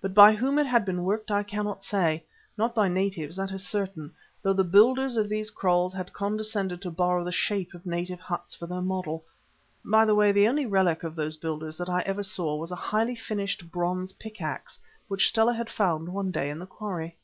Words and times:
But 0.00 0.14
by 0.14 0.32
whom 0.36 0.60
it 0.60 0.66
had 0.66 0.84
been 0.84 1.02
worked 1.02 1.28
I 1.32 1.42
cannot 1.42 1.82
say; 1.82 2.22
not 2.56 2.72
by 2.72 2.86
natives, 2.86 3.34
that 3.34 3.50
is 3.50 3.66
certain, 3.66 4.12
though 4.40 4.52
the 4.52 4.62
builders 4.62 5.16
of 5.16 5.28
these 5.28 5.50
kraals 5.50 5.92
had 5.92 6.12
condescended 6.12 6.80
to 6.82 6.90
borrow 6.92 7.24
the 7.24 7.32
shape 7.32 7.74
of 7.74 7.84
native 7.84 8.20
huts 8.20 8.54
for 8.54 8.68
their 8.68 8.80
model. 8.80 9.24
By 9.84 10.04
the 10.04 10.14
way, 10.14 10.30
the 10.30 10.46
only 10.46 10.66
relic 10.66 11.02
of 11.02 11.16
those 11.16 11.36
builders 11.36 11.76
that 11.78 11.88
I 11.90 12.02
ever 12.02 12.22
saw 12.22 12.54
was 12.54 12.70
a 12.70 12.76
highly 12.76 13.16
finished 13.16 13.72
bronze 13.72 14.12
pick 14.12 14.40
axe 14.40 14.78
which 15.08 15.28
Stella 15.30 15.54
had 15.54 15.68
found 15.68 16.10
one 16.10 16.30
day 16.30 16.48
in 16.48 16.60
the 16.60 16.66
quarry. 16.66 17.16